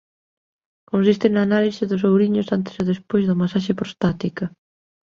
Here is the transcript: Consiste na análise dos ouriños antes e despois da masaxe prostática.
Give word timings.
Consiste 0.91 1.27
na 1.29 1.41
análise 1.47 1.89
dos 1.91 2.05
ouriños 2.11 2.51
antes 2.57 2.73
e 2.81 2.89
despois 2.91 3.23
da 3.27 3.39
masaxe 3.41 3.77
prostática. 3.79 4.45